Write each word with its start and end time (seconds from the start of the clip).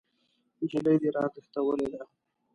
نجلۍ 0.59 0.95
دې 1.01 1.09
راتښتولې 1.15 1.87
ده! 1.93 2.01